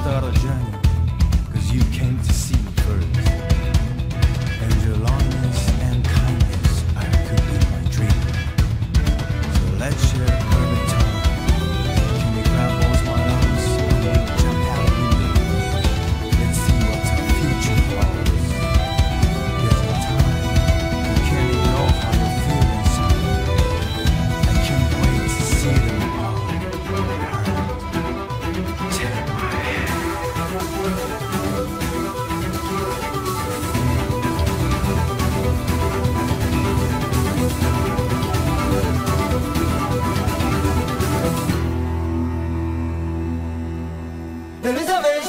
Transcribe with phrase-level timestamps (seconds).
[0.00, 0.39] старость.
[44.62, 45.19] Way